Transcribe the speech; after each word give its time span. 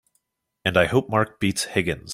And 0.65 0.77
I 0.77 0.85
hope 0.85 1.11
Mark 1.11 1.39
beats 1.39 1.65
Higgins! 1.65 2.09